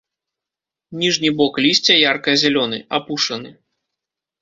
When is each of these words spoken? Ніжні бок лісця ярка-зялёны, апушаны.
Ніжні 1.01 1.29
бок 1.43 1.53
лісця 1.67 1.99
ярка-зялёны, 2.09 2.83
апушаны. 3.01 3.57